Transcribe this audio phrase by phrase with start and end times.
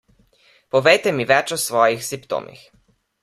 [0.75, 2.67] Povejte mi več o svojih simptomih.